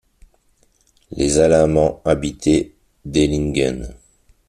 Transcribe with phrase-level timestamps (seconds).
[1.11, 2.73] Les Alamans habitaient
[3.05, 3.93] Dehlingen.